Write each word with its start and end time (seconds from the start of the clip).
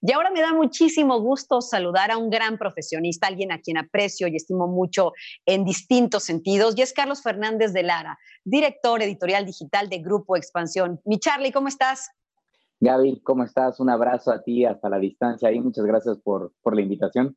Y 0.00 0.12
ahora 0.12 0.30
me 0.30 0.40
da 0.40 0.54
muchísimo 0.54 1.20
gusto 1.20 1.60
saludar 1.60 2.10
a 2.10 2.16
un 2.16 2.30
gran 2.30 2.56
profesionista, 2.56 3.26
alguien 3.26 3.52
a 3.52 3.60
quien 3.60 3.76
aprecio 3.76 4.28
y 4.28 4.36
estimo 4.36 4.66
mucho 4.66 5.12
en 5.44 5.64
distintos 5.64 6.24
sentidos, 6.24 6.74
y 6.76 6.82
es 6.82 6.92
Carlos 6.92 7.22
Fernández 7.22 7.72
de 7.72 7.82
Lara, 7.82 8.18
director 8.44 9.02
editorial 9.02 9.44
digital 9.44 9.88
de 9.88 9.98
Grupo 9.98 10.36
Expansión. 10.36 11.00
Mi 11.04 11.18
Charlie, 11.18 11.52
¿cómo 11.52 11.68
estás? 11.68 12.10
Gaby, 12.80 13.20
¿cómo 13.22 13.44
estás? 13.44 13.78
Un 13.78 13.90
abrazo 13.90 14.32
a 14.32 14.42
ti 14.42 14.64
hasta 14.64 14.88
la 14.88 14.98
distancia 14.98 15.52
y 15.52 15.60
muchas 15.60 15.84
gracias 15.84 16.16
por, 16.18 16.52
por 16.62 16.74
la 16.74 16.80
invitación. 16.80 17.36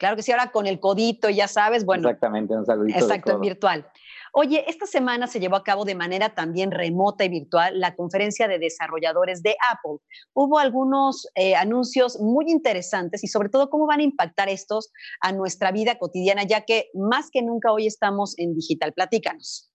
Claro 0.00 0.16
que 0.16 0.22
sí, 0.22 0.32
ahora 0.32 0.50
con 0.50 0.66
el 0.66 0.80
codito, 0.80 1.28
ya 1.28 1.46
sabes, 1.46 1.84
bueno. 1.84 2.08
Exactamente, 2.08 2.56
un 2.56 2.64
saludito. 2.64 2.98
Exacto, 2.98 3.38
virtual. 3.38 3.86
Oye, 4.32 4.64
esta 4.68 4.86
semana 4.86 5.26
se 5.26 5.40
llevó 5.40 5.56
a 5.56 5.64
cabo 5.64 5.84
de 5.84 5.94
manera 5.94 6.34
también 6.34 6.70
remota 6.70 7.24
y 7.24 7.28
virtual 7.28 7.80
la 7.80 7.96
conferencia 7.96 8.46
de 8.46 8.58
desarrolladores 8.58 9.42
de 9.42 9.56
Apple. 9.72 9.98
Hubo 10.34 10.58
algunos 10.58 11.26
eh, 11.34 11.56
anuncios 11.56 12.20
muy 12.20 12.50
interesantes 12.50 13.24
y 13.24 13.26
sobre 13.26 13.48
todo 13.48 13.70
cómo 13.70 13.86
van 13.86 14.00
a 14.00 14.04
impactar 14.04 14.48
estos 14.48 14.92
a 15.20 15.32
nuestra 15.32 15.72
vida 15.72 15.98
cotidiana, 15.98 16.44
ya 16.44 16.62
que 16.62 16.90
más 16.94 17.30
que 17.30 17.42
nunca 17.42 17.72
hoy 17.72 17.86
estamos 17.86 18.38
en 18.38 18.54
digital. 18.54 18.92
Platícanos. 18.92 19.70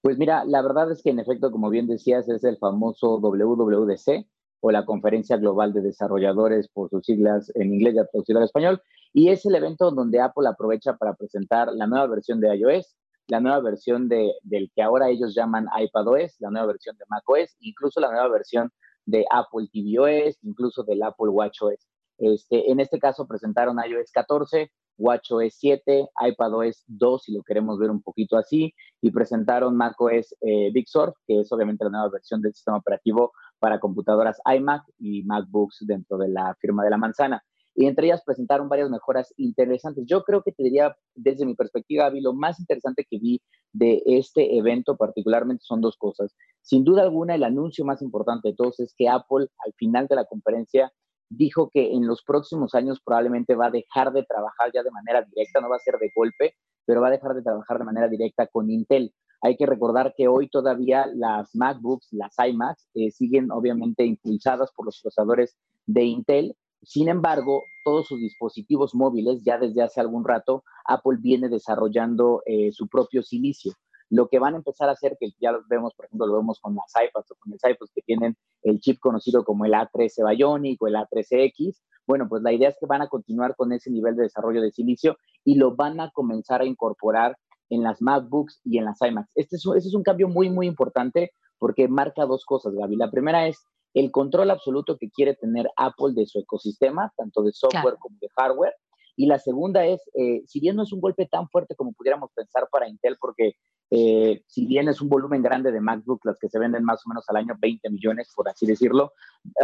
Pues 0.00 0.18
mira, 0.18 0.44
la 0.44 0.62
verdad 0.62 0.90
es 0.90 1.02
que 1.02 1.10
en 1.10 1.20
efecto, 1.20 1.52
como 1.52 1.70
bien 1.70 1.86
decías, 1.86 2.28
es 2.28 2.42
el 2.44 2.58
famoso 2.58 3.18
WWDC 3.20 4.26
o 4.60 4.70
la 4.70 4.84
Conferencia 4.84 5.36
Global 5.36 5.72
de 5.72 5.82
Desarrolladores 5.82 6.68
por 6.68 6.88
sus 6.88 7.04
siglas 7.04 7.52
en 7.54 7.74
inglés 7.74 7.94
y 7.94 7.96
traducido 8.10 8.38
al 8.38 8.46
español. 8.46 8.82
Y 9.12 9.28
es 9.28 9.44
el 9.44 9.54
evento 9.54 9.90
donde 9.90 10.20
Apple 10.20 10.48
aprovecha 10.48 10.96
para 10.96 11.14
presentar 11.14 11.68
la 11.72 11.86
nueva 11.86 12.06
versión 12.06 12.40
de 12.40 12.56
iOS, 12.56 12.96
la 13.28 13.40
nueva 13.40 13.60
versión 13.60 14.08
de, 14.08 14.34
del 14.42 14.70
que 14.74 14.82
ahora 14.82 15.08
ellos 15.08 15.34
llaman 15.34 15.66
iPadOS, 15.78 16.36
la 16.40 16.50
nueva 16.50 16.68
versión 16.68 16.96
de 16.96 17.04
macOS, 17.08 17.56
incluso 17.60 18.00
la 18.00 18.10
nueva 18.10 18.28
versión 18.28 18.70
de 19.06 19.24
Apple 19.30 19.68
tvOS, 19.72 20.38
incluso 20.42 20.82
del 20.84 21.02
Apple 21.02 21.28
WatchOS. 21.28 21.88
Este, 22.18 22.70
en 22.70 22.80
este 22.80 22.98
caso 22.98 23.26
presentaron 23.26 23.78
iOS 23.78 24.10
14, 24.12 24.70
WatchOS 24.98 25.54
7, 25.54 26.08
iPadOS 26.28 26.84
2, 26.86 27.22
si 27.22 27.32
lo 27.32 27.42
queremos 27.42 27.78
ver 27.78 27.90
un 27.90 28.02
poquito 28.02 28.36
así, 28.36 28.74
y 29.00 29.10
presentaron 29.10 29.76
macOS 29.76 30.34
eh, 30.40 30.70
Big 30.72 30.88
Sur, 30.88 31.14
que 31.26 31.40
es 31.40 31.52
obviamente 31.52 31.84
la 31.84 31.90
nueva 31.90 32.10
versión 32.10 32.40
del 32.42 32.54
sistema 32.54 32.76
operativo 32.76 33.32
para 33.58 33.80
computadoras 33.80 34.40
iMac 34.44 34.82
y 34.98 35.22
MacBooks 35.24 35.78
dentro 35.86 36.18
de 36.18 36.28
la 36.28 36.54
firma 36.60 36.84
de 36.84 36.90
la 36.90 36.98
manzana 36.98 37.42
y 37.74 37.86
entre 37.86 38.06
ellas 38.06 38.22
presentaron 38.24 38.68
varias 38.68 38.90
mejoras 38.90 39.32
interesantes. 39.36 40.04
Yo 40.06 40.22
creo 40.24 40.42
que 40.42 40.52
te 40.52 40.62
diría, 40.62 40.96
desde 41.14 41.46
mi 41.46 41.54
perspectiva, 41.54 42.06
Avi, 42.06 42.20
lo 42.20 42.34
más 42.34 42.60
interesante 42.60 43.06
que 43.08 43.18
vi 43.18 43.40
de 43.72 44.02
este 44.04 44.58
evento 44.58 44.96
particularmente 44.96 45.64
son 45.64 45.80
dos 45.80 45.96
cosas. 45.96 46.34
Sin 46.60 46.84
duda 46.84 47.02
alguna, 47.02 47.34
el 47.34 47.44
anuncio 47.44 47.84
más 47.84 48.02
importante 48.02 48.48
de 48.48 48.54
todos 48.54 48.80
es 48.80 48.94
que 48.96 49.08
Apple 49.08 49.46
al 49.64 49.72
final 49.74 50.06
de 50.06 50.16
la 50.16 50.26
conferencia 50.26 50.92
dijo 51.30 51.70
que 51.72 51.92
en 51.92 52.06
los 52.06 52.22
próximos 52.22 52.74
años 52.74 53.00
probablemente 53.02 53.54
va 53.54 53.66
a 53.66 53.70
dejar 53.70 54.12
de 54.12 54.24
trabajar 54.24 54.70
ya 54.74 54.82
de 54.82 54.90
manera 54.90 55.22
directa, 55.22 55.60
no 55.60 55.70
va 55.70 55.76
a 55.76 55.80
ser 55.80 55.94
de 55.98 56.10
golpe, 56.14 56.54
pero 56.84 57.00
va 57.00 57.08
a 57.08 57.12
dejar 57.12 57.34
de 57.34 57.42
trabajar 57.42 57.78
de 57.78 57.84
manera 57.84 58.08
directa 58.08 58.46
con 58.46 58.70
Intel. 58.70 59.14
Hay 59.40 59.56
que 59.56 59.66
recordar 59.66 60.14
que 60.16 60.28
hoy 60.28 60.48
todavía 60.48 61.06
las 61.14 61.54
MacBooks, 61.54 62.12
las 62.12 62.34
iMacs, 62.38 62.88
eh, 62.94 63.10
siguen 63.10 63.50
obviamente 63.50 64.04
impulsadas 64.04 64.70
por 64.76 64.86
los 64.86 65.00
procesadores 65.00 65.56
de 65.86 66.04
Intel 66.04 66.56
sin 66.82 67.08
embargo, 67.08 67.66
todos 67.84 68.08
sus 68.08 68.20
dispositivos 68.20 68.94
móviles, 68.94 69.42
ya 69.44 69.58
desde 69.58 69.82
hace 69.82 70.00
algún 70.00 70.24
rato, 70.24 70.64
Apple 70.84 71.18
viene 71.20 71.48
desarrollando 71.48 72.42
eh, 72.46 72.72
su 72.72 72.88
propio 72.88 73.22
silicio. 73.22 73.72
Lo 74.10 74.28
que 74.28 74.38
van 74.38 74.54
a 74.54 74.58
empezar 74.58 74.88
a 74.88 74.92
hacer, 74.92 75.16
que 75.18 75.30
ya 75.40 75.52
lo 75.52 75.62
vemos, 75.68 75.94
por 75.94 76.06
ejemplo, 76.06 76.26
lo 76.26 76.36
vemos 76.36 76.60
con 76.60 76.74
las 76.74 76.92
iPads 76.94 77.30
o 77.30 77.34
con 77.36 77.52
el 77.52 77.70
iPods 77.72 77.92
que 77.94 78.02
tienen 78.02 78.36
el 78.62 78.78
chip 78.80 79.00
conocido 79.00 79.44
como 79.44 79.64
el 79.64 79.72
A13 79.72 80.36
Bionic 80.36 80.82
o 80.82 80.86
el 80.86 80.96
A13X, 80.96 81.80
bueno, 82.06 82.28
pues 82.28 82.42
la 82.42 82.52
idea 82.52 82.68
es 82.68 82.76
que 82.78 82.86
van 82.86 83.02
a 83.02 83.08
continuar 83.08 83.54
con 83.56 83.72
ese 83.72 83.90
nivel 83.90 84.16
de 84.16 84.24
desarrollo 84.24 84.60
de 84.60 84.72
silicio 84.72 85.16
y 85.44 85.54
lo 85.54 85.76
van 85.76 86.00
a 86.00 86.10
comenzar 86.10 86.60
a 86.60 86.66
incorporar 86.66 87.38
en 87.70 87.82
las 87.82 88.02
MacBooks 88.02 88.60
y 88.64 88.78
en 88.78 88.84
las 88.84 89.00
iMacs. 89.00 89.30
Este 89.34 89.56
es, 89.56 89.64
este 89.76 89.88
es 89.88 89.94
un 89.94 90.02
cambio 90.02 90.28
muy, 90.28 90.50
muy 90.50 90.66
importante 90.66 91.32
porque 91.58 91.88
marca 91.88 92.26
dos 92.26 92.44
cosas, 92.44 92.74
Gaby. 92.74 92.96
La 92.96 93.10
primera 93.10 93.46
es 93.46 93.64
el 93.94 94.10
control 94.10 94.50
absoluto 94.50 94.96
que 94.96 95.10
quiere 95.10 95.34
tener 95.34 95.68
Apple 95.76 96.12
de 96.14 96.26
su 96.26 96.38
ecosistema, 96.38 97.12
tanto 97.16 97.42
de 97.42 97.52
software 97.52 97.96
como 97.98 98.16
de 98.20 98.28
hardware. 98.36 98.74
Y 99.14 99.26
la 99.26 99.38
segunda 99.38 99.84
es, 99.84 100.00
eh, 100.14 100.42
si 100.46 100.60
bien 100.60 100.76
no 100.76 100.84
es 100.84 100.92
un 100.92 101.00
golpe 101.00 101.26
tan 101.26 101.48
fuerte 101.48 101.74
como 101.76 101.92
pudiéramos 101.92 102.30
pensar 102.34 102.68
para 102.72 102.88
Intel, 102.88 103.18
porque 103.20 103.56
eh, 103.90 104.42
si 104.46 104.66
bien 104.66 104.88
es 104.88 105.02
un 105.02 105.10
volumen 105.10 105.42
grande 105.42 105.70
de 105.70 105.82
MacBook, 105.82 106.24
las 106.24 106.38
que 106.38 106.48
se 106.48 106.58
venden 106.58 106.82
más 106.82 107.04
o 107.04 107.10
menos 107.10 107.28
al 107.28 107.36
año 107.36 107.54
20 107.60 107.90
millones, 107.90 108.32
por 108.34 108.48
así 108.48 108.64
decirlo, 108.64 109.12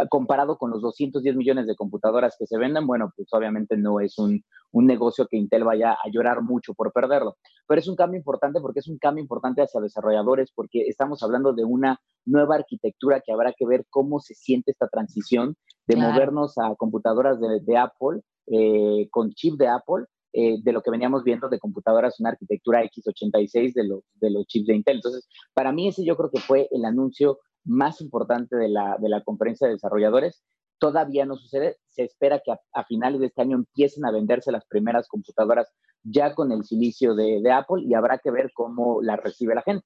comparado 0.09 0.59
con 0.59 0.69
los 0.69 0.83
210 0.83 1.35
millones 1.35 1.65
de 1.65 1.75
computadoras 1.75 2.35
que 2.37 2.45
se 2.45 2.59
venden, 2.59 2.85
bueno, 2.85 3.11
pues 3.15 3.27
obviamente 3.31 3.75
no 3.75 3.99
es 3.99 4.19
un, 4.19 4.43
un 4.71 4.85
negocio 4.85 5.27
que 5.27 5.37
Intel 5.37 5.63
vaya 5.63 5.93
a 5.93 6.09
llorar 6.11 6.41
mucho 6.41 6.73
por 6.73 6.91
perderlo. 6.91 7.37
Pero 7.67 7.79
es 7.79 7.87
un 7.87 7.95
cambio 7.95 8.17
importante 8.17 8.59
porque 8.61 8.79
es 8.79 8.87
un 8.87 8.97
cambio 8.97 9.21
importante 9.21 9.61
hacia 9.61 9.81
desarrolladores, 9.81 10.51
porque 10.53 10.81
estamos 10.87 11.23
hablando 11.23 11.53
de 11.53 11.65
una 11.65 11.99
nueva 12.25 12.55
arquitectura 12.55 13.21
que 13.25 13.31
habrá 13.31 13.53
que 13.53 13.65
ver 13.65 13.85
cómo 13.89 14.19
se 14.19 14.35
siente 14.35 14.71
esta 14.71 14.87
transición 14.87 15.55
de 15.87 15.95
movernos 15.95 16.57
a 16.57 16.75
computadoras 16.75 17.39
de, 17.39 17.77
Apple, 17.77 18.21
eh, 18.47 19.07
con 19.09 19.31
chip 19.31 19.55
de 19.57 19.67
Apple, 19.67 20.05
eh, 20.31 20.57
de 20.61 20.71
lo 20.71 20.83
que 20.83 20.91
veníamos 20.91 21.23
viendo 21.23 21.49
de 21.49 21.57
computadoras, 21.57 22.19
una 22.19 22.29
arquitectura 22.29 22.83
x86 22.83 23.73
de 23.73 23.83
los, 23.87 24.03
de 24.13 24.29
los 24.29 24.45
chips 24.45 24.67
de 24.67 24.75
Intel. 24.75 24.97
Entonces, 24.97 25.27
para 25.55 25.71
mí 25.71 25.87
ese 25.87 26.05
yo 26.05 26.15
creo 26.15 26.29
que 26.29 26.39
fue 26.39 26.67
el 26.71 26.85
anuncio 26.85 27.39
más 27.65 28.01
importante 28.01 28.55
de 28.55 28.69
la, 28.69 28.97
de 28.99 29.09
la 29.09 29.23
conferencia 29.23 29.67
de 29.67 29.73
desarrolladores. 29.73 30.43
Todavía 30.79 31.25
no 31.25 31.35
sucede, 31.35 31.77
se 31.89 32.03
espera 32.03 32.41
que 32.43 32.51
a, 32.51 32.83
finales 32.85 33.19
de 33.19 33.27
este 33.27 33.41
año 33.41 33.57
empiecen 33.57 34.05
a 34.05 34.11
venderse 34.11 34.51
las 34.51 34.65
primeras 34.65 35.07
computadoras 35.07 35.67
ya 36.03 36.33
con 36.33 36.51
el 36.53 36.63
silicio 36.63 37.15
de, 37.15 37.41
Apple 37.51 37.83
y 37.85 37.93
habrá 37.93 38.19
que 38.19 38.31
ver 38.31 38.51
cómo 38.53 39.01
la 39.01 39.17
recibe 39.17 39.55
la 39.55 39.61
gente. 39.61 39.85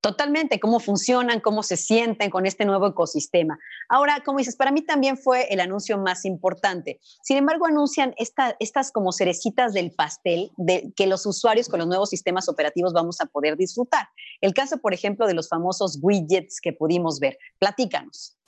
Totalmente, 0.00 0.60
cómo 0.60 0.78
funcionan, 0.78 1.40
cómo 1.40 1.64
se 1.64 1.76
sienten 1.76 2.30
con 2.30 2.46
este 2.46 2.64
nuevo 2.64 2.86
ecosistema. 2.86 3.58
Ahora, 3.88 4.22
como 4.24 4.38
dices, 4.38 4.56
para 4.56 4.70
mí 4.70 4.82
también 4.82 5.16
fue 5.18 5.52
el 5.52 5.58
anuncio 5.58 5.98
más 5.98 6.24
importante. 6.24 7.00
Sin 7.22 7.36
embargo, 7.36 7.66
anuncian 7.66 8.14
estas 8.16 8.92
como 8.92 9.10
cerecitas 9.12 9.72
del 9.72 9.90
pastel 9.90 10.50
de 10.56 10.92
que 10.96 11.08
los 11.08 11.26
usuarios 11.26 11.68
con 11.68 11.80
los 11.80 11.88
nuevos 11.88 12.10
sistemas 12.10 12.48
operativos 12.48 12.92
vamos 12.92 13.20
a 13.20 13.26
poder 13.26 13.56
disfrutar. 13.56 14.08
El 14.40 14.54
caso, 14.54 14.78
por 14.78 14.94
ejemplo, 14.94 15.26
de 15.26 15.34
los 15.34 15.48
famosos 15.48 15.98
widgets 16.00 16.60
que 16.60 16.72
pudimos 16.72 17.18
ver. 17.18 17.36
Platícanos. 17.58 18.38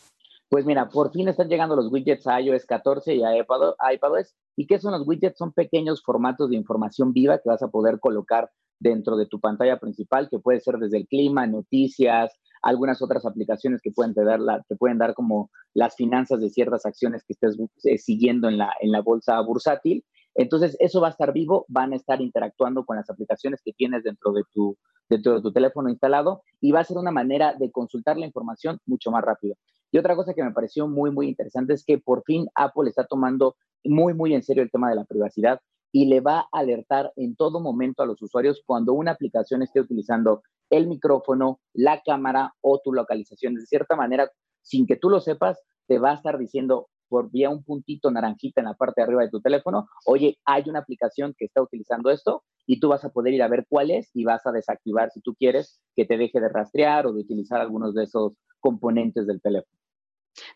Pues 0.50 0.66
mira, 0.66 0.88
por 0.88 1.12
fin 1.12 1.28
están 1.28 1.48
llegando 1.48 1.76
los 1.76 1.92
widgets 1.92 2.26
a 2.26 2.40
iOS 2.40 2.66
14 2.66 3.14
y 3.14 3.22
a 3.22 3.38
iPadOS. 3.38 4.34
¿Y 4.56 4.66
qué 4.66 4.80
son 4.80 4.90
los 4.90 5.06
widgets? 5.06 5.38
Son 5.38 5.52
pequeños 5.52 6.02
formatos 6.02 6.50
de 6.50 6.56
información 6.56 7.12
viva 7.12 7.38
que 7.38 7.48
vas 7.48 7.62
a 7.62 7.68
poder 7.68 8.00
colocar 8.00 8.50
dentro 8.80 9.16
de 9.16 9.26
tu 9.26 9.38
pantalla 9.38 9.78
principal, 9.78 10.28
que 10.28 10.40
puede 10.40 10.58
ser 10.58 10.78
desde 10.78 10.96
el 10.96 11.06
clima, 11.06 11.46
noticias, 11.46 12.32
algunas 12.62 13.00
otras 13.00 13.24
aplicaciones 13.26 13.80
que 13.80 13.92
pueden, 13.92 14.12
te 14.12 14.24
dar, 14.24 14.40
la, 14.40 14.64
pueden 14.76 14.98
dar 14.98 15.14
como 15.14 15.52
las 15.72 15.94
finanzas 15.94 16.40
de 16.40 16.50
ciertas 16.50 16.84
acciones 16.84 17.22
que 17.24 17.34
estés 17.34 17.56
eh, 17.84 17.98
siguiendo 17.98 18.48
en 18.48 18.58
la, 18.58 19.00
bolsa 19.04 19.40
bursátil. 19.42 20.04
Entonces, 20.34 20.76
eso 20.80 21.00
va 21.00 21.08
a 21.08 21.10
estar 21.12 21.32
vivo, 21.32 21.64
van 21.68 21.92
a 21.92 21.96
estar 21.96 22.20
interactuando 22.20 22.84
con 22.84 22.96
las 22.96 23.08
aplicaciones 23.08 23.60
que 23.64 23.72
tienes 23.72 24.02
dentro 24.02 24.32
de 24.32 24.42
tu, 24.52 24.76
dentro 25.08 25.34
de 25.34 25.42
tu 25.42 25.52
teléfono 25.52 25.90
instalado 25.90 26.42
y 26.60 26.72
va 26.72 26.80
a 26.80 26.84
ser 26.84 26.96
una 26.96 27.12
manera 27.12 27.54
de 27.54 27.70
consultar 27.70 28.18
la 28.18 28.26
información 28.26 28.80
mucho 28.84 29.12
más 29.12 29.22
rápido. 29.22 29.54
Y 29.92 29.98
otra 29.98 30.16
cosa 30.16 30.34
que 30.34 30.44
me 30.44 30.52
pareció 30.52 30.86
muy, 30.86 31.10
muy 31.10 31.28
interesante 31.28 31.74
es 31.74 31.84
que 31.84 31.98
por 31.98 32.22
fin 32.24 32.48
Apple 32.54 32.88
está 32.88 33.06
tomando 33.06 33.56
muy, 33.84 34.14
muy 34.14 34.34
en 34.34 34.42
serio 34.42 34.62
el 34.62 34.70
tema 34.70 34.88
de 34.90 34.96
la 34.96 35.04
privacidad 35.04 35.60
y 35.92 36.06
le 36.06 36.20
va 36.20 36.40
a 36.40 36.48
alertar 36.52 37.12
en 37.16 37.34
todo 37.34 37.60
momento 37.60 38.02
a 38.02 38.06
los 38.06 38.22
usuarios 38.22 38.62
cuando 38.64 38.92
una 38.92 39.12
aplicación 39.12 39.62
esté 39.62 39.80
utilizando 39.80 40.42
el 40.70 40.86
micrófono, 40.86 41.60
la 41.74 42.00
cámara 42.02 42.54
o 42.60 42.80
tu 42.82 42.92
localización. 42.92 43.54
De 43.54 43.66
cierta 43.66 43.96
manera, 43.96 44.30
sin 44.62 44.86
que 44.86 44.96
tú 44.96 45.10
lo 45.10 45.20
sepas, 45.20 45.60
te 45.88 45.98
va 45.98 46.12
a 46.12 46.14
estar 46.14 46.38
diciendo 46.38 46.88
por 47.08 47.30
vía 47.32 47.50
un 47.50 47.64
puntito 47.64 48.08
naranjita 48.12 48.60
en 48.60 48.66
la 48.66 48.74
parte 48.74 49.00
de 49.00 49.04
arriba 49.04 49.22
de 49.22 49.30
tu 49.30 49.40
teléfono, 49.40 49.88
oye, 50.06 50.38
hay 50.44 50.62
una 50.68 50.78
aplicación 50.78 51.34
que 51.36 51.46
está 51.46 51.60
utilizando 51.60 52.08
esto 52.10 52.44
y 52.66 52.78
tú 52.78 52.88
vas 52.88 53.04
a 53.04 53.10
poder 53.10 53.34
ir 53.34 53.42
a 53.42 53.48
ver 53.48 53.66
cuál 53.68 53.90
es 53.90 54.10
y 54.14 54.22
vas 54.22 54.46
a 54.46 54.52
desactivar 54.52 55.10
si 55.10 55.20
tú 55.20 55.34
quieres 55.34 55.80
que 55.96 56.04
te 56.04 56.16
deje 56.16 56.40
de 56.40 56.48
rastrear 56.48 57.08
o 57.08 57.12
de 57.12 57.20
utilizar 57.20 57.60
algunos 57.60 57.94
de 57.94 58.04
esos 58.04 58.34
componentes 58.60 59.26
del 59.26 59.42
teléfono. 59.42 59.79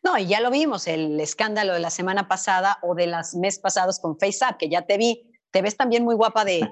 No, 0.02 0.18
y 0.18 0.26
ya 0.26 0.40
lo 0.40 0.50
vimos, 0.50 0.86
el 0.86 1.18
escándalo 1.20 1.72
de 1.74 1.80
la 1.80 1.90
semana 1.90 2.28
pasada 2.28 2.78
o 2.82 2.94
de 2.94 3.06
las 3.06 3.34
mes 3.34 3.58
pasados 3.58 3.98
con 3.98 4.18
FaceApp, 4.18 4.56
que 4.58 4.68
ya 4.68 4.82
te 4.82 4.96
vi, 4.96 5.30
te 5.50 5.62
ves 5.62 5.76
también 5.76 6.04
muy 6.04 6.14
guapa 6.14 6.44
de, 6.44 6.68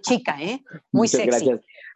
chica, 0.00 0.36
¿eh? 0.40 0.62
Muy 0.90 1.08
sexy. 1.08 1.50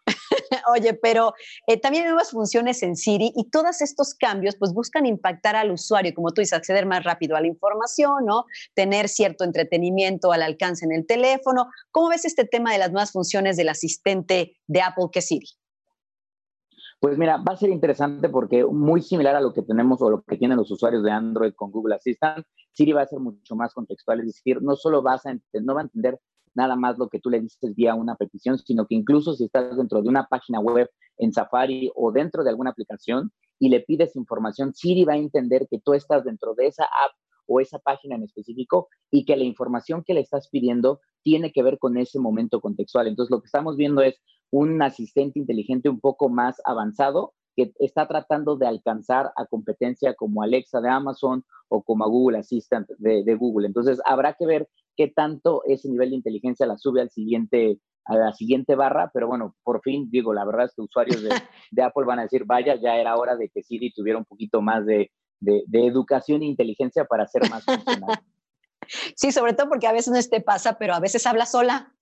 Oye, 0.73 0.95
pero 0.95 1.35
eh, 1.67 1.79
también 1.79 2.05
hay 2.05 2.11
nuevas 2.11 2.31
funciones 2.31 2.83
en 2.83 2.95
Siri 2.95 3.33
y 3.35 3.51
todos 3.51 3.81
estos 3.81 4.15
cambios 4.15 4.55
pues 4.57 4.73
buscan 4.73 5.05
impactar 5.07 5.57
al 5.57 5.73
usuario, 5.73 6.15
como 6.15 6.33
tú 6.33 6.41
dices, 6.41 6.53
acceder 6.53 6.87
más 6.87 7.03
rápido 7.05 7.37
a 7.37 7.41
la 7.41 7.49
información, 7.49 8.25
¿no? 8.25 8.45
Tener 8.75 9.09
cierto 9.09 9.45
entretenimiento 9.45 10.33
al 10.33 10.43
alcance 10.43 10.85
en 10.85 10.93
el 10.93 11.07
teléfono. 11.07 11.69
¿Cómo 11.91 12.11
ves 12.11 12.25
este 12.25 12.45
tema 12.45 12.73
de 12.73 12.79
las 12.79 12.93
nuevas 12.93 13.13
funciones 13.13 13.57
del 13.57 13.69
asistente 13.69 14.57
de 14.67 14.83
Apple 14.83 15.07
que 15.11 15.23
Siri? 15.23 15.49
Pues 16.99 17.19
mira, 17.19 17.37
va 17.37 17.53
a 17.53 17.57
ser 17.57 17.71
interesante 17.71 18.29
porque 18.31 18.65
muy 18.65 19.03
similar 19.03 19.37
a 19.37 19.41
lo 19.41 19.53
que 19.53 19.63
tenemos 19.63 20.01
o 20.01 20.11
lo 20.11 20.23
que 20.23 20.39
tienen 20.39 20.57
los 20.57 20.71
usuarios 20.71 21.03
de 21.03 21.11
Android 21.11 21.53
con 21.55 21.71
Google 21.71 21.97
Assistant, 21.97 22.45
Siri 22.73 22.93
va 22.93 23.03
a 23.03 23.07
ser 23.07 23.21
mucho 23.21 23.55
más 23.55 23.75
contextual, 23.75 24.21
es 24.21 24.27
decir, 24.27 24.63
no 24.63 24.77
solo 24.77 25.03
vas 25.03 25.27
a 25.27 25.35
no 25.35 25.75
va 25.75 25.83
a 25.83 25.85
entender 25.85 26.19
nada 26.55 26.75
más 26.75 26.99
lo 26.99 27.09
que 27.09 27.21
tú 27.21 27.29
le 27.29 27.41
dices 27.41 27.75
vía 27.75 27.95
una 27.95 28.17
petición, 28.17 28.59
sino 28.59 28.87
que 28.87 28.95
incluso 28.95 29.35
si 29.35 29.45
estás 29.45 29.77
dentro 29.77 30.01
de 30.01 30.09
una 30.09 30.27
página 30.27 30.59
web 30.59 30.91
en 31.19 31.33
Safari 31.33 31.91
o 31.95 32.13
dentro 32.13 32.43
de 32.43 32.51
alguna 32.51 32.71
aplicación 32.71 33.31
y 33.59 33.69
le 33.69 33.81
pides 33.81 34.17
información, 34.17 34.75
Siri 34.75 35.05
va 35.05 35.15
a 35.15 35.19
entender 35.19 35.69
que 35.71 35.79
tú 35.79 35.93
estás 35.93 36.25
dentro 36.25 36.55
de 36.55 36.67
esa 36.67 36.85
app 36.85 37.13
o 37.47 37.61
esa 37.61 37.79
página 37.79 38.17
en 38.17 38.23
específico 38.23 38.89
y 39.11 39.25
que 39.25 39.37
la 39.37 39.45
información 39.45 40.03
que 40.05 40.15
le 40.15 40.21
estás 40.21 40.49
pidiendo 40.49 41.01
tiene 41.23 41.53
que 41.53 41.63
ver 41.63 41.79
con 41.79 41.97
ese 41.97 42.19
momento 42.19 42.61
contextual. 42.61 43.07
Entonces, 43.07 43.31
lo 43.31 43.41
que 43.41 43.47
estamos 43.47 43.77
viendo 43.77 44.01
es 44.03 44.21
un 44.51 44.81
asistente 44.83 45.39
inteligente 45.39 45.89
un 45.89 46.01
poco 46.01 46.29
más 46.29 46.61
avanzado 46.65 47.35
que 47.57 47.73
está 47.79 48.07
tratando 48.07 48.57
de 48.57 48.67
alcanzar 48.67 49.33
a 49.35 49.47
competencia 49.47 50.15
como 50.15 50.43
Alexa 50.43 50.81
de 50.81 50.91
Amazon 50.91 51.45
o 51.69 51.83
como 51.83 52.05
a 52.05 52.09
Google 52.09 52.39
Assistant 52.39 52.89
de, 52.99 53.25
de 53.25 53.35
Google. 53.35 53.67
Entonces, 53.67 53.99
habrá 54.05 54.35
que 54.35 54.47
ver 54.47 54.69
qué 54.97 55.09
tanto 55.09 55.63
ese 55.65 55.89
nivel 55.89 56.11
de 56.11 56.17
inteligencia 56.17 56.67
la 56.67 56.79
sube 56.79 57.01
al 57.01 57.11
siguiente, 57.11 57.79
a 58.05 58.17
la 58.17 58.33
siguiente 58.33 58.75
barra, 58.75 59.11
pero 59.13 59.27
bueno, 59.27 59.55
por 59.63 59.81
fin, 59.83 60.09
digo, 60.11 60.33
la 60.33 60.45
verdad 60.45 60.67
es 60.67 60.75
que 60.75 60.83
usuarios 60.83 61.23
de, 61.23 61.31
Apple 61.83 62.05
van 62.05 62.19
a 62.19 62.23
decir, 62.23 62.45
vaya, 62.45 62.75
ya 62.77 62.97
era 62.97 63.17
hora 63.17 63.37
de 63.37 63.49
que 63.49 63.63
Siri 63.63 63.93
tuviera 63.93 64.19
un 64.19 64.25
poquito 64.25 64.61
más 64.61 64.85
de, 64.87 65.11
educación 65.73 66.43
e 66.43 66.47
inteligencia 66.47 67.05
para 67.05 67.27
ser 67.27 67.49
más 67.51 67.65
funcional. 67.65 68.19
Sí, 69.17 69.33
sobre 69.33 69.53
todo 69.53 69.69
porque 69.69 69.89
a 69.89 69.93
veces 69.93 70.15
no 70.15 70.31
te 70.31 70.41
pasa, 70.41 70.79
pero 70.79 70.95
a 70.95 71.01
veces 71.01 71.27
habla 71.27 71.45
sola. 71.45 71.96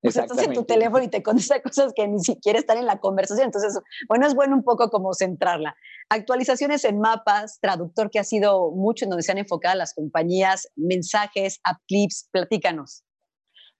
Pues 0.00 0.16
estás 0.16 0.38
en 0.38 0.52
tu 0.52 0.64
teléfono 0.64 1.02
y 1.02 1.08
te 1.08 1.22
contesta 1.24 1.60
cosas 1.60 1.92
que 1.94 2.06
ni 2.06 2.20
siquiera 2.20 2.58
están 2.58 2.78
en 2.78 2.86
la 2.86 3.00
conversación. 3.00 3.46
Entonces, 3.46 3.78
bueno, 4.08 4.26
es 4.26 4.34
bueno 4.34 4.54
un 4.54 4.62
poco 4.62 4.90
como 4.90 5.12
centrarla. 5.12 5.76
Actualizaciones 6.08 6.84
en 6.84 7.00
mapas, 7.00 7.58
traductor 7.60 8.10
que 8.10 8.18
ha 8.18 8.24
sido 8.24 8.70
mucho 8.70 9.04
en 9.04 9.10
donde 9.10 9.22
se 9.22 9.32
han 9.32 9.38
enfocado 9.38 9.76
las 9.76 9.94
compañías, 9.94 10.68
mensajes, 10.76 11.60
app 11.64 11.78
clips, 11.86 12.28
platícanos. 12.30 13.04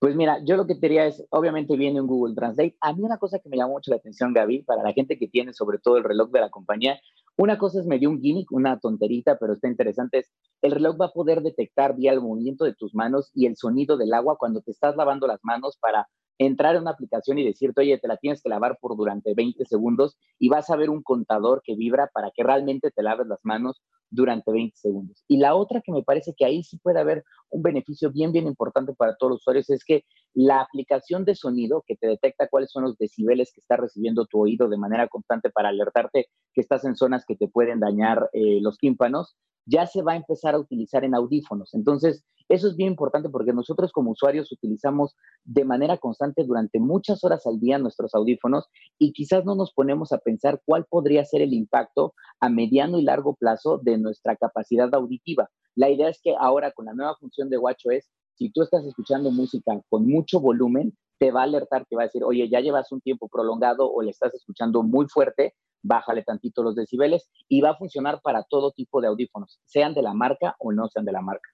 Pues 0.01 0.15
mira, 0.15 0.39
yo 0.45 0.57
lo 0.57 0.67
que 0.67 0.75
te 0.75 0.83
diría 0.83 1.07
es, 1.07 1.25
obviamente 1.31 1.77
viene 1.77 2.01
un 2.01 2.07
Google 2.07 2.35
Translate. 2.35 2.77
A 2.81 2.93
mí 2.93 3.03
una 3.03 3.19
cosa 3.19 3.41
que 3.41 3.49
me 3.49 3.57
llamó 3.57 3.73
mucho 3.73 3.91
la 3.91 3.97
atención, 3.97 4.33
Gaby, 4.33 4.63
para 4.63 4.83
la 4.83 4.93
gente 4.93 5.19
que 5.19 5.27
tiene 5.27 5.53
sobre 5.53 5.79
todo 5.79 5.97
el 5.97 6.05
reloj 6.05 6.31
de 6.31 6.41
la 6.41 6.51
compañía, 6.51 7.01
una 7.39 7.57
cosa 7.57 7.79
es 7.81 7.87
medio 7.87 8.11
un 8.11 8.21
gimmick, 8.21 8.51
una 8.53 8.79
tonterita, 8.81 9.39
pero 9.39 9.53
está 9.53 9.69
interesante, 9.69 10.19
es 10.19 10.33
el 10.61 10.73
reloj 10.73 11.01
va 11.01 11.07
a 11.07 11.13
poder 11.13 11.41
detectar 11.41 11.95
vía 11.95 12.13
el 12.13 12.21
movimiento 12.21 12.65
de 12.65 12.75
tus 12.75 12.95
manos 12.95 13.31
y 13.33 13.47
el 13.47 13.57
sonido 13.57 13.97
del 13.97 14.13
agua 14.13 14.37
cuando 14.37 14.61
te 14.61 14.73
estás 14.73 14.97
lavando 14.97 15.29
las 15.29 15.39
manos 15.45 15.79
para 15.81 16.09
entrar 16.39 16.75
en 16.75 16.83
una 16.83 16.91
aplicación 16.91 17.39
y 17.39 17.45
decirte, 17.45 17.81
oye, 17.81 17.99
te 17.99 18.09
la 18.09 18.17
tienes 18.17 18.43
que 18.43 18.49
lavar 18.49 18.79
por 18.81 18.97
durante 18.97 19.35
20 19.35 19.65
segundos 19.67 20.17
y 20.39 20.49
vas 20.49 20.69
a 20.71 20.77
ver 20.77 20.91
un 20.91 21.03
contador 21.03 21.63
que 21.65 21.77
vibra 21.77 22.11
para 22.13 22.33
que 22.35 22.43
realmente 22.43 22.91
te 22.91 23.03
laves 23.03 23.29
las 23.29 23.41
manos 23.45 23.83
durante 24.11 24.51
20 24.53 24.77
segundos. 24.77 25.25
Y 25.29 25.39
la 25.39 25.55
otra 25.55 25.81
que 25.81 25.93
me 25.93 26.03
parece 26.03 26.35
que 26.37 26.45
ahí 26.45 26.63
sí 26.63 26.79
puede 26.79 27.01
haber 27.01 27.25
un 27.51 27.63
beneficio 27.63 28.11
bien, 28.11 28.33
bien 28.33 28.47
importante 28.47 28.95
para 28.95 29.17
todos 29.17 29.33
los 29.33 29.41
usuarios 29.41 29.71
es 29.71 29.85
que 29.85 30.05
la 30.35 30.61
aplicación 30.61 31.25
de 31.25 31.35
sonido 31.35 31.85
que 31.87 31.97
te 31.97 32.07
detecta 32.07 32.49
cuáles 32.49 32.71
son 32.71 32.85
los 32.85 32.97
decibeles 32.97 33.53
que 33.53 33.61
está 33.61 33.77
recibiendo 33.77 34.27
tu 34.27 34.41
oído 34.41 34.69
de 34.69 34.77
manera 34.77 35.09
constante 35.09 35.51
para 35.51 35.71
alertarte 35.71 36.27
que 36.53 36.61
estás 36.61 36.85
en 36.85 36.97
zonas 36.97 37.25
que 37.27 37.37
te 37.37 37.49
pueden 37.49 37.81
dañar 37.81 38.31
eh, 38.33 38.61
los 38.61 38.79
tímpanos, 38.79 39.37
ya 39.69 39.87
se 39.87 40.03
va 40.03 40.13
a 40.13 40.17
empezar 40.17 40.55
a 40.55 40.59
utilizar 40.59 41.05
en 41.05 41.15
audífonos. 41.15 41.75
Entonces, 41.75 42.25
eso 42.49 42.69
es 42.69 42.77
bien 42.77 42.91
importante 42.91 43.29
porque 43.29 43.53
nosotros 43.53 43.93
como 43.93 44.13
usuarios 44.13 44.51
utilizamos 44.51 45.15
de 45.45 45.65
manera 45.65 45.99
constante 45.99 46.45
durante 46.45 46.81
muchas 46.81 47.23
horas 47.23 47.47
al 47.47 47.61
día 47.61 47.79
nuestros 47.79 48.15
audífonos 48.15 48.69
y 48.99 49.13
quizás 49.13 49.45
no 49.45 49.55
nos 49.55 49.73
ponemos 49.75 50.13
a 50.13 50.19
pensar 50.19 50.63
cuál 50.65 50.87
podría 50.87 51.25
ser 51.27 51.43
el 51.43 51.53
impacto 51.53 52.15
a 52.41 52.49
mediano 52.49 52.99
y 52.99 53.03
largo 53.03 53.35
plazo 53.35 53.79
de 53.79 53.99
nuestra 53.99 54.37
capacidad 54.37 54.93
auditiva. 54.95 55.51
La 55.75 55.91
idea 55.91 56.09
es 56.09 56.21
que 56.23 56.35
ahora 56.41 56.73
con 56.73 56.87
la 56.87 56.95
nueva 56.95 57.17
función 57.17 57.51
de 57.51 57.59
WatchOS, 57.59 58.09
si 58.37 58.51
tú 58.51 58.63
estás 58.63 58.85
escuchando 58.87 59.31
música 59.31 59.79
con 59.91 60.07
mucho 60.07 60.41
volumen, 60.41 60.97
te 61.19 61.31
va 61.31 61.41
a 61.41 61.45
alertar, 61.45 61.85
te 61.87 61.97
va 61.97 62.03
a 62.03 62.07
decir, 62.07 62.25
oye, 62.25 62.49
ya 62.49 62.61
llevas 62.61 62.91
un 62.93 63.01
tiempo 63.01 63.29
prolongado 63.29 63.93
o 63.93 64.01
le 64.01 64.11
estás 64.11 64.33
escuchando 64.35 64.83
muy 64.83 65.07
fuerte, 65.09 65.55
bájale 65.83 66.23
tantito 66.23 66.63
los 66.63 66.75
decibeles 66.75 67.29
y 67.49 67.61
va 67.61 67.71
a 67.71 67.77
funcionar 67.77 68.21
para 68.23 68.45
todo 68.45 68.73
tipo 68.73 69.01
de 69.01 69.09
audífonos, 69.09 69.61
sean 69.65 69.95
de 69.95 70.03
la 70.03 70.15
marca 70.15 70.57
o 70.59 70.73
no 70.73 70.89
sean 70.89 71.05
de 71.05 71.13
la 71.13 71.23
marca. 71.23 71.49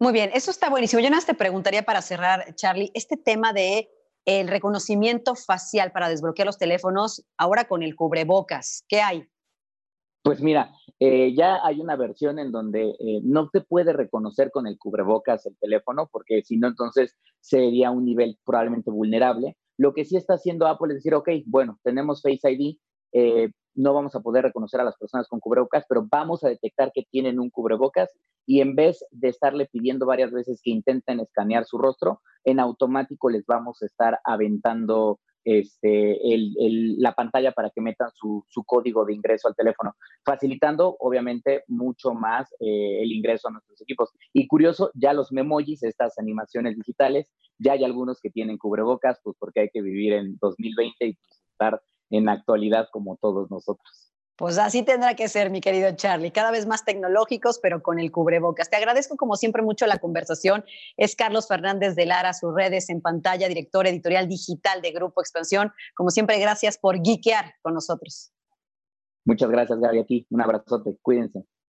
Muy 0.00 0.12
bien, 0.12 0.30
eso 0.34 0.50
está 0.50 0.70
buenísimo. 0.70 1.00
Yo 1.00 1.08
nada 1.08 1.18
más 1.18 1.26
te 1.26 1.34
preguntaría 1.34 1.84
para 1.84 2.02
cerrar, 2.02 2.54
Charlie, 2.56 2.90
este 2.94 3.16
tema 3.16 3.52
de 3.52 3.88
el 4.24 4.48
reconocimiento 4.48 5.34
facial 5.34 5.92
para 5.92 6.08
desbloquear 6.08 6.46
los 6.46 6.58
teléfonos 6.58 7.24
ahora 7.36 7.64
con 7.68 7.82
el 7.82 7.94
cubrebocas, 7.94 8.84
¿qué 8.88 9.00
hay? 9.00 9.28
Pues 10.22 10.40
mira, 10.40 10.72
eh, 11.00 11.34
ya 11.36 11.58
hay 11.62 11.80
una 11.80 11.96
versión 11.96 12.38
en 12.38 12.50
donde 12.50 12.96
eh, 12.98 13.20
no 13.22 13.50
te 13.50 13.60
puede 13.60 13.92
reconocer 13.92 14.50
con 14.50 14.66
el 14.66 14.78
cubrebocas 14.78 15.44
el 15.44 15.56
teléfono, 15.58 16.08
porque 16.10 16.42
si 16.42 16.56
no, 16.56 16.68
entonces 16.68 17.14
sería 17.40 17.90
un 17.90 18.06
nivel 18.06 18.38
probablemente 18.42 18.90
vulnerable. 18.90 19.58
Lo 19.76 19.92
que 19.92 20.06
sí 20.06 20.16
está 20.16 20.34
haciendo 20.34 20.66
Apple 20.66 20.94
es 20.94 20.96
decir, 20.96 21.14
ok, 21.14 21.28
bueno, 21.44 21.78
tenemos 21.82 22.22
Face 22.22 22.50
ID, 22.50 22.78
eh, 23.14 23.50
no 23.74 23.94
vamos 23.94 24.14
a 24.14 24.20
poder 24.20 24.44
reconocer 24.44 24.80
a 24.80 24.84
las 24.84 24.96
personas 24.96 25.28
con 25.28 25.40
cubrebocas, 25.40 25.84
pero 25.88 26.06
vamos 26.08 26.44
a 26.44 26.48
detectar 26.48 26.92
que 26.92 27.04
tienen 27.10 27.40
un 27.40 27.50
cubrebocas 27.50 28.10
y 28.46 28.60
en 28.60 28.74
vez 28.74 29.04
de 29.10 29.28
estarle 29.28 29.66
pidiendo 29.66 30.06
varias 30.06 30.30
veces 30.32 30.60
que 30.62 30.70
intenten 30.70 31.20
escanear 31.20 31.64
su 31.64 31.78
rostro, 31.78 32.20
en 32.44 32.60
automático 32.60 33.30
les 33.30 33.46
vamos 33.46 33.82
a 33.82 33.86
estar 33.86 34.18
aventando 34.24 35.18
este, 35.44 36.18
la 36.98 37.14
pantalla 37.14 37.52
para 37.52 37.70
que 37.70 37.80
metan 37.80 38.10
su, 38.14 38.44
código 38.66 39.04
de 39.04 39.14
ingreso 39.14 39.48
al 39.48 39.54
teléfono, 39.54 39.94
facilitando 40.24 40.96
obviamente 40.98 41.64
mucho 41.68 42.14
más 42.14 42.50
eh, 42.60 43.02
el 43.02 43.12
ingreso 43.12 43.48
a 43.48 43.52
nuestros 43.52 43.80
equipos. 43.82 44.10
Y 44.32 44.46
curioso, 44.46 44.90
ya 44.94 45.12
los 45.12 45.32
memojis, 45.32 45.82
estas 45.82 46.18
animaciones 46.18 46.76
digitales, 46.76 47.30
ya 47.58 47.72
hay 47.72 47.84
algunos 47.84 48.20
que 48.20 48.30
tienen 48.30 48.58
cubrebocas, 48.58 49.20
pues 49.22 49.36
porque 49.38 49.60
hay 49.60 49.68
que 49.70 49.82
vivir 49.82 50.14
en 50.14 50.36
2020 50.40 51.06
y 51.06 51.14
pues, 51.14 51.42
estar 51.50 51.80
en 52.10 52.28
actualidad 52.28 52.88
como 52.92 53.16
todos 53.16 53.50
nosotros. 53.50 54.04
Pues 54.36 54.58
así 54.58 54.82
tendrá 54.82 55.14
que 55.14 55.28
ser, 55.28 55.50
mi 55.50 55.60
querido 55.60 55.92
Charlie, 55.94 56.32
cada 56.32 56.50
vez 56.50 56.66
más 56.66 56.84
tecnológicos, 56.84 57.60
pero 57.62 57.82
con 57.82 58.00
el 58.00 58.10
cubrebocas. 58.10 58.68
Te 58.68 58.76
agradezco 58.76 59.16
como 59.16 59.36
siempre 59.36 59.62
mucho 59.62 59.86
la 59.86 59.98
conversación. 59.98 60.64
Es 60.96 61.14
Carlos 61.14 61.46
Fernández 61.46 61.94
de 61.94 62.06
Lara, 62.06 62.32
sus 62.32 62.52
redes 62.52 62.90
en 62.90 63.00
pantalla, 63.00 63.46
director 63.46 63.86
editorial 63.86 64.28
digital 64.28 64.82
de 64.82 64.90
Grupo 64.90 65.20
Expansión. 65.20 65.70
Como 65.94 66.10
siempre, 66.10 66.40
gracias 66.40 66.78
por 66.78 67.00
geekear 67.00 67.54
con 67.62 67.74
nosotros. 67.74 68.32
Muchas 69.24 69.50
gracias, 69.50 69.78
Gaby, 69.78 70.00
a 70.00 70.04
ti. 70.04 70.26
Un 70.30 70.40
abrazote. 70.42 70.98
Cuídense. 71.00 71.44